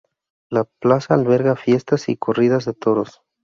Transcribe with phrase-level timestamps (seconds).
[0.49, 3.21] La plaza albergaba fiestas y corridas de toros.